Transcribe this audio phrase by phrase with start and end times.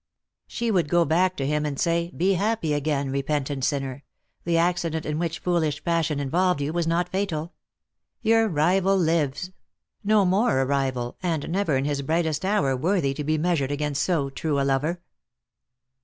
[0.47, 4.03] She would go back to him and say," Be happy again, repentant sinner;
[4.45, 7.53] the accident in which foolish passion involved you was not fatal.
[8.23, 9.51] Your rival lives;
[10.03, 14.01] no more a rival, and never in his brightest hour worthy to be measured against
[14.01, 15.01] so true a lover."